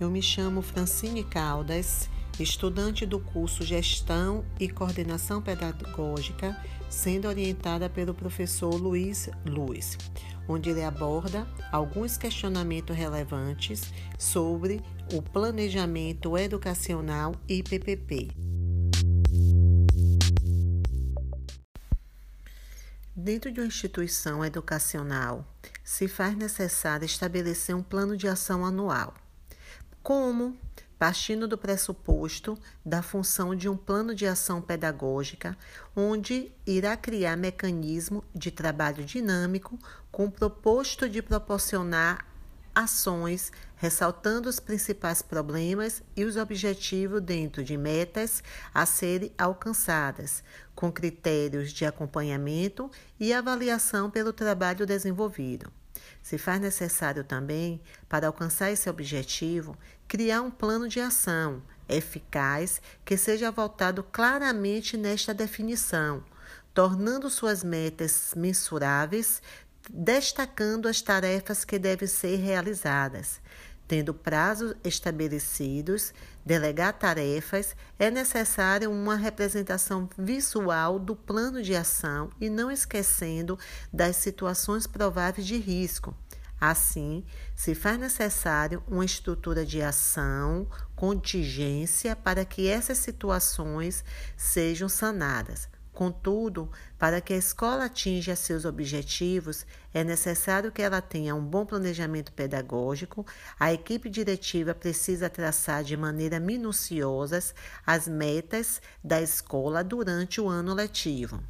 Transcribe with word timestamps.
Eu 0.00 0.12
me 0.12 0.22
chamo 0.22 0.62
Francine 0.62 1.24
Caldas, 1.24 2.08
estudante 2.38 3.04
do 3.04 3.18
curso 3.18 3.64
Gestão 3.64 4.44
e 4.60 4.68
Coordenação 4.68 5.42
Pedagógica, 5.42 6.56
sendo 6.88 7.26
orientada 7.26 7.90
pelo 7.90 8.14
professor 8.14 8.72
Luiz 8.76 9.28
Luiz, 9.44 9.98
onde 10.46 10.70
ele 10.70 10.84
aborda 10.84 11.48
alguns 11.72 12.16
questionamentos 12.16 12.96
relevantes 12.96 13.92
sobre 14.16 14.80
o 15.12 15.20
planejamento 15.20 16.38
educacional 16.38 17.34
e 17.48 17.60
PPP. 17.60 18.28
Dentro 23.16 23.50
de 23.50 23.58
uma 23.58 23.66
instituição 23.66 24.44
educacional, 24.44 25.44
se 25.82 26.06
faz 26.06 26.36
necessário 26.36 27.04
estabelecer 27.04 27.74
um 27.74 27.82
plano 27.82 28.16
de 28.16 28.28
ação 28.28 28.64
anual 28.64 29.12
como, 30.08 30.56
partindo 30.98 31.46
do 31.46 31.58
pressuposto 31.58 32.58
da 32.82 33.02
função 33.02 33.54
de 33.54 33.68
um 33.68 33.76
plano 33.76 34.14
de 34.14 34.26
ação 34.26 34.62
pedagógica, 34.62 35.54
onde 35.94 36.50
irá 36.66 36.96
criar 36.96 37.36
mecanismo 37.36 38.24
de 38.34 38.50
trabalho 38.50 39.04
dinâmico 39.04 39.78
com 40.10 40.24
o 40.24 40.30
proposto 40.30 41.10
de 41.10 41.20
proporcionar 41.20 42.26
ações 42.74 43.52
ressaltando 43.76 44.48
os 44.48 44.58
principais 44.58 45.20
problemas 45.20 46.02
e 46.16 46.24
os 46.24 46.38
objetivos 46.38 47.20
dentro 47.20 47.62
de 47.62 47.76
metas 47.76 48.42
a 48.72 48.86
serem 48.86 49.30
alcançadas, 49.36 50.42
com 50.74 50.90
critérios 50.90 51.70
de 51.70 51.84
acompanhamento 51.84 52.90
e 53.20 53.30
avaliação 53.30 54.10
pelo 54.10 54.32
trabalho 54.32 54.86
desenvolvido. 54.86 55.70
Se 56.28 56.36
faz 56.36 56.60
necessário 56.60 57.24
também, 57.24 57.80
para 58.06 58.26
alcançar 58.26 58.70
esse 58.70 58.90
objetivo, 58.90 59.74
criar 60.06 60.42
um 60.42 60.50
plano 60.50 60.86
de 60.86 61.00
ação 61.00 61.62
eficaz 61.88 62.82
que 63.02 63.16
seja 63.16 63.50
voltado 63.50 64.02
claramente 64.02 64.94
nesta 64.98 65.32
definição, 65.32 66.22
tornando 66.74 67.30
suas 67.30 67.64
metas 67.64 68.34
mensuráveis, 68.36 69.40
destacando 69.88 70.86
as 70.86 71.00
tarefas 71.00 71.64
que 71.64 71.78
devem 71.78 72.06
ser 72.06 72.36
realizadas, 72.36 73.40
Tendo 73.88 74.12
prazos 74.12 74.74
estabelecidos, 74.84 76.12
delegar 76.44 76.92
tarefas, 76.92 77.74
é 77.98 78.10
necessária 78.10 78.88
uma 78.88 79.16
representação 79.16 80.10
visual 80.16 80.98
do 80.98 81.16
plano 81.16 81.62
de 81.62 81.74
ação 81.74 82.30
e 82.38 82.50
não 82.50 82.70
esquecendo 82.70 83.58
das 83.90 84.16
situações 84.16 84.86
prováveis 84.86 85.46
de 85.46 85.56
risco. 85.56 86.14
Assim, 86.60 87.24
se 87.56 87.74
faz 87.74 87.98
necessário 87.98 88.82
uma 88.86 89.06
estrutura 89.06 89.64
de 89.64 89.80
ação, 89.80 90.68
contingência 90.94 92.14
para 92.14 92.44
que 92.44 92.68
essas 92.68 92.98
situações 92.98 94.04
sejam 94.36 94.88
sanadas. 94.88 95.66
Contudo, 95.98 96.70
para 96.96 97.20
que 97.20 97.32
a 97.32 97.36
escola 97.36 97.86
atinja 97.86 98.36
seus 98.36 98.64
objetivos, 98.64 99.66
é 99.92 100.04
necessário 100.04 100.70
que 100.70 100.80
ela 100.80 101.00
tenha 101.00 101.34
um 101.34 101.44
bom 101.44 101.66
planejamento 101.66 102.30
pedagógico. 102.30 103.26
A 103.58 103.72
equipe 103.72 104.08
diretiva 104.08 104.76
precisa 104.76 105.28
traçar 105.28 105.82
de 105.82 105.96
maneira 105.96 106.38
minuciosa 106.38 107.42
as 107.84 108.06
metas 108.06 108.80
da 109.02 109.20
escola 109.20 109.82
durante 109.82 110.40
o 110.40 110.46
ano 110.46 110.72
letivo. 110.72 111.42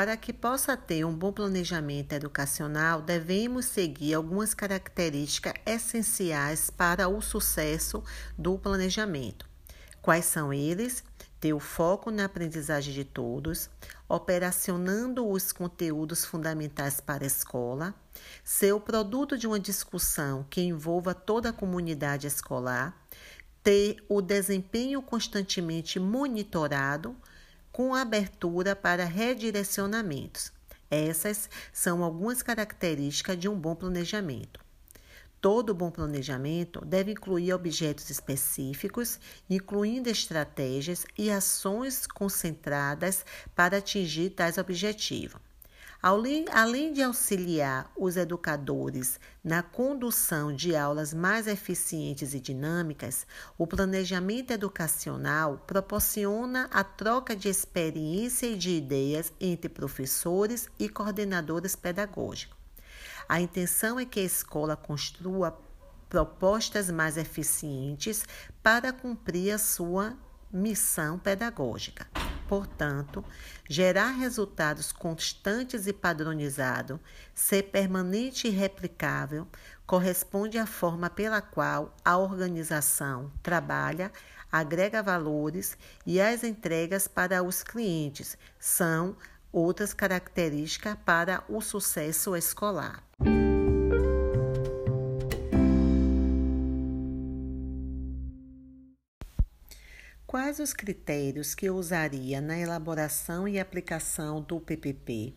Para 0.00 0.16
que 0.16 0.32
possa 0.32 0.78
ter 0.78 1.04
um 1.04 1.14
bom 1.14 1.30
planejamento 1.30 2.14
educacional, 2.14 3.02
devemos 3.02 3.66
seguir 3.66 4.14
algumas 4.14 4.54
características 4.54 5.52
essenciais 5.66 6.70
para 6.70 7.06
o 7.06 7.20
sucesso 7.20 8.02
do 8.38 8.56
planejamento. 8.56 9.46
Quais 10.00 10.24
são 10.24 10.54
eles? 10.54 11.04
Ter 11.38 11.52
o 11.52 11.60
foco 11.60 12.10
na 12.10 12.24
aprendizagem 12.24 12.94
de 12.94 13.04
todos, 13.04 13.68
operacionando 14.08 15.28
os 15.28 15.52
conteúdos 15.52 16.24
fundamentais 16.24 16.98
para 16.98 17.24
a 17.24 17.26
escola, 17.26 17.94
ser 18.42 18.72
o 18.72 18.80
produto 18.80 19.36
de 19.36 19.46
uma 19.46 19.60
discussão 19.60 20.46
que 20.48 20.62
envolva 20.62 21.12
toda 21.12 21.50
a 21.50 21.52
comunidade 21.52 22.26
escolar, 22.26 22.98
ter 23.62 24.02
o 24.08 24.22
desempenho 24.22 25.02
constantemente 25.02 26.00
monitorado 26.00 27.14
com 27.72 27.94
abertura 27.94 28.74
para 28.74 29.04
redirecionamentos. 29.04 30.52
Essas 30.90 31.48
são 31.72 32.02
algumas 32.02 32.42
características 32.42 33.38
de 33.38 33.48
um 33.48 33.58
bom 33.58 33.74
planejamento. 33.74 34.60
Todo 35.40 35.74
bom 35.74 35.90
planejamento 35.90 36.84
deve 36.84 37.12
incluir 37.12 37.54
objetos 37.54 38.10
específicos, 38.10 39.18
incluindo 39.48 40.10
estratégias 40.10 41.06
e 41.16 41.30
ações 41.30 42.06
concentradas 42.06 43.24
para 43.54 43.78
atingir 43.78 44.30
tais 44.30 44.58
objetivos. 44.58 45.49
Além 46.02 46.94
de 46.94 47.02
auxiliar 47.02 47.92
os 47.94 48.16
educadores 48.16 49.20
na 49.44 49.62
condução 49.62 50.50
de 50.50 50.74
aulas 50.74 51.12
mais 51.12 51.46
eficientes 51.46 52.32
e 52.32 52.40
dinâmicas, 52.40 53.26
o 53.58 53.66
planejamento 53.66 54.50
educacional 54.50 55.62
proporciona 55.66 56.70
a 56.72 56.82
troca 56.82 57.36
de 57.36 57.50
experiência 57.50 58.46
e 58.46 58.56
de 58.56 58.70
ideias 58.70 59.30
entre 59.38 59.68
professores 59.68 60.70
e 60.78 60.88
coordenadores 60.88 61.76
pedagógicos. 61.76 62.56
A 63.28 63.38
intenção 63.38 64.00
é 64.00 64.06
que 64.06 64.20
a 64.20 64.24
escola 64.24 64.76
construa 64.76 65.60
propostas 66.08 66.90
mais 66.90 67.18
eficientes 67.18 68.24
para 68.62 68.90
cumprir 68.90 69.52
a 69.52 69.58
sua 69.58 70.16
missão 70.50 71.18
pedagógica. 71.18 72.06
Portanto, 72.50 73.24
gerar 73.68 74.10
resultados 74.10 74.90
constantes 74.90 75.86
e 75.86 75.92
padronizados, 75.92 76.98
ser 77.32 77.70
permanente 77.70 78.48
e 78.48 78.50
replicável, 78.50 79.46
corresponde 79.86 80.58
à 80.58 80.66
forma 80.66 81.08
pela 81.08 81.40
qual 81.40 81.94
a 82.04 82.18
organização 82.18 83.30
trabalha, 83.40 84.10
agrega 84.50 85.00
valores 85.00 85.78
e 86.04 86.20
as 86.20 86.42
entregas 86.42 87.06
para 87.06 87.40
os 87.40 87.62
clientes 87.62 88.36
são 88.58 89.16
outras 89.52 89.94
características 89.94 90.96
para 91.04 91.44
o 91.48 91.60
sucesso 91.60 92.34
escolar. 92.34 93.00
Quais 100.30 100.60
os 100.60 100.72
critérios 100.72 101.56
que 101.56 101.66
eu 101.66 101.74
usaria 101.74 102.40
na 102.40 102.56
elaboração 102.56 103.48
e 103.48 103.58
aplicação 103.58 104.40
do 104.40 104.60
PPP? 104.60 105.34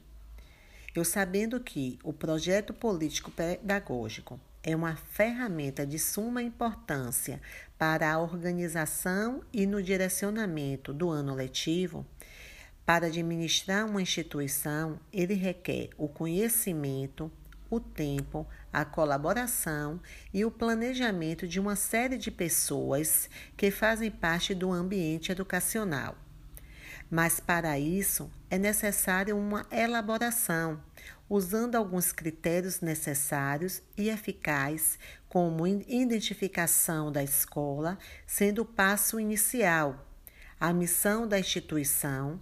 Eu 0.93 1.03
sabendo 1.03 1.59
que 1.59 1.97
o 2.03 2.13
projeto 2.13 2.75
político 2.75 3.31
pedagógico 3.31 4.39
é 4.61 4.75
uma 4.75 4.95
ferramenta 4.95 5.83
de 5.83 5.97
suma 5.97 6.43
importância 6.43 7.41
para 7.75 8.13
a 8.13 8.19
organização 8.19 9.41
e 9.51 9.65
no 9.65 9.81
direcionamento 9.81 10.93
do 10.93 11.09
ano 11.09 11.33
letivo, 11.33 12.05
para 12.85 13.07
administrar 13.07 13.87
uma 13.87 13.99
instituição, 13.99 14.99
ele 15.11 15.33
requer 15.33 15.89
o 15.97 16.07
conhecimento, 16.07 17.31
o 17.75 17.79
tempo, 17.79 18.47
a 18.72 18.85
colaboração 18.85 20.00
e 20.34 20.45
o 20.45 20.51
planejamento 20.51 21.47
de 21.47 21.59
uma 21.59 21.75
série 21.75 22.17
de 22.17 22.29
pessoas 22.29 23.29
que 23.57 23.72
fazem 23.72 24.11
parte 24.11 24.53
do 24.53 24.72
ambiente 24.72 25.31
educacional. 25.31 26.16
Mas 27.09 27.40
para 27.40 27.78
isso 27.78 28.31
é 28.49 28.58
necessária 28.58 29.35
uma 29.35 29.66
elaboração, 29.72 30.81
usando 31.29 31.75
alguns 31.75 32.11
critérios 32.11 32.81
necessários 32.81 33.81
e 33.97 34.09
eficazes, 34.09 34.97
como 35.28 35.66
identificação 35.67 37.11
da 37.11 37.23
escola, 37.23 37.97
sendo 38.25 38.61
o 38.61 38.66
passo 38.66 39.20
inicial, 39.20 40.08
a 40.59 40.72
missão 40.72 41.28
da 41.28 41.40
instituição, 41.40 42.40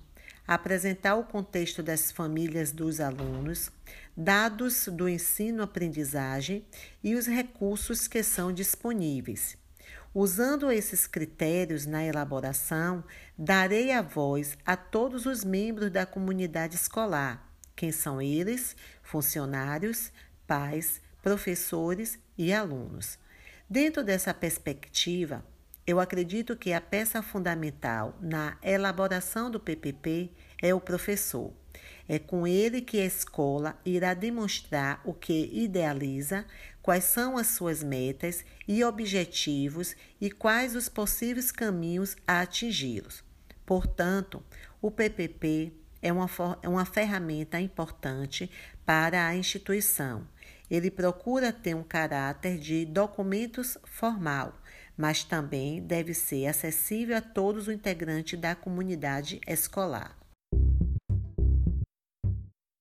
apresentar 0.48 1.16
o 1.16 1.24
contexto 1.24 1.82
das 1.82 2.12
famílias 2.12 2.72
dos 2.72 3.00
alunos, 3.00 3.72
dados 4.16 4.88
do 4.88 5.08
ensino-aprendizagem 5.08 6.66
e 7.04 7.16
os 7.16 7.28
recursos 7.28 8.08
que 8.08 8.24
são 8.24 8.52
disponíveis. 8.52 9.58
Usando 10.14 10.70
esses 10.70 11.08
critérios 11.08 11.86
na 11.86 12.04
elaboração, 12.04 13.04
darei 13.38 13.92
a 13.92 14.02
voz 14.02 14.58
a 14.66 14.76
todos 14.76 15.26
os 15.26 15.44
membros 15.46 15.90
da 15.90 16.06
comunidade 16.06 16.76
escolar. 16.76 17.50
Quem 17.76 17.94
são 17.94 18.22
eles? 18.22 18.76
Funcionários, 19.02 20.12
pais, 20.46 21.02
professores 21.24 22.20
e 22.38 22.52
alunos. 22.52 23.18
Dentro 23.70 24.04
dessa 24.04 24.34
perspectiva, 24.34 25.46
eu 25.92 26.00
acredito 26.00 26.56
que 26.56 26.72
a 26.72 26.80
peça 26.80 27.22
fundamental 27.22 28.18
na 28.22 28.58
elaboração 28.64 29.52
do 29.52 29.60
PPP 29.60 30.32
é 30.62 30.74
o 30.74 30.80
professor. 30.80 31.52
É 32.08 32.18
com 32.18 32.48
ele 32.48 32.82
que 32.82 33.00
a 33.00 33.06
escola 33.06 33.78
irá 33.86 34.14
demonstrar 34.14 35.02
o 35.04 35.14
que 35.14 35.50
idealiza, 35.54 36.46
quais 36.82 37.04
são 37.04 37.38
as 37.38 37.48
suas 37.48 37.84
metas 37.84 38.46
e 38.66 38.84
objetivos 38.86 39.96
e 40.20 40.32
quais 40.32 40.76
os 40.78 40.88
possíveis 40.88 41.52
caminhos 41.52 42.16
a 42.26 42.40
atingi-los. 42.40 43.22
Portanto, 43.66 44.42
o 44.82 44.90
PPP 44.90 45.74
é 46.02 46.12
uma, 46.12 46.30
é 46.62 46.70
uma 46.70 46.86
ferramenta 46.86 47.60
importante 47.60 48.50
para 48.86 49.28
a 49.28 49.36
instituição. 49.36 50.26
Ele 50.70 50.90
procura 50.90 51.52
ter 51.52 51.76
um 51.76 51.84
caráter 51.84 52.58
de 52.58 52.86
documentos 52.86 53.78
formal, 53.84 54.54
mas 54.98 55.24
também 55.24 55.82
deve 55.82 56.14
ser 56.14 56.48
acessível 56.48 57.18
a 57.18 57.22
todos 57.22 57.68
os 57.68 57.74
integrantes 57.74 58.40
da 58.40 58.56
comunidade 58.56 59.40
escolar. 59.48 60.21